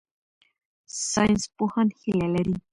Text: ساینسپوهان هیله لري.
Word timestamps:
ساینسپوهان 1.09 1.87
هیله 1.99 2.27
لري. 2.33 2.55